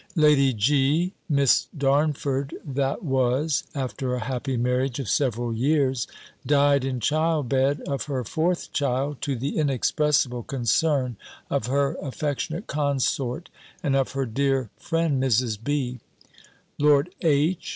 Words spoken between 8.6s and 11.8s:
child, to the inexpressible concern of